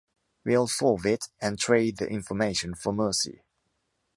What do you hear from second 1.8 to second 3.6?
the information for mercy.